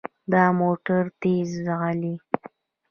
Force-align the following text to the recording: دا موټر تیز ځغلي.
دا 0.31 0.43
موټر 0.59 1.03
تیز 1.21 1.49
ځغلي. 1.65 2.15